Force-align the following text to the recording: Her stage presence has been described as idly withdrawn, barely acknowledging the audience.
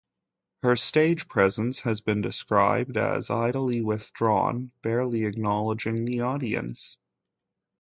Her 0.63 0.75
stage 0.75 1.27
presence 1.27 1.81
has 1.81 2.01
been 2.01 2.21
described 2.21 2.97
as 2.97 3.29
idly 3.29 3.81
withdrawn, 3.81 4.71
barely 4.81 5.25
acknowledging 5.25 6.05
the 6.05 6.21
audience. 6.21 6.97